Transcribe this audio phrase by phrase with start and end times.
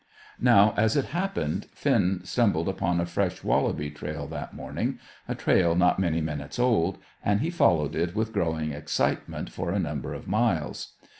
[0.39, 5.75] Now as it happened, Finn stumbled upon a fresh wallaby trail that morning, a trail
[5.75, 10.27] not many minutes old; and he followed it with growing excitement for a number of
[10.27, 10.93] miles.